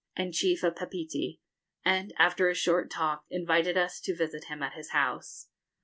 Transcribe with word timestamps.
and 0.15 0.33
chief 0.33 0.63
of 0.63 0.73
Papeete, 0.73 1.39
and, 1.85 2.11
after 2.17 2.49
a 2.49 2.55
short 2.55 2.89
talk, 2.89 3.23
invited 3.29 3.77
us 3.77 4.01
to 4.01 4.15
visit 4.17 4.45
him 4.45 4.63
at 4.63 4.73
his 4.73 4.89
house. 4.89 5.49